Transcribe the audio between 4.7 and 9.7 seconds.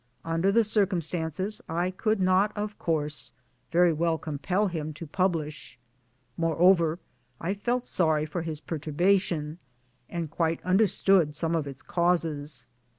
to pub lish. Moreover I felt sorry for his perturbation,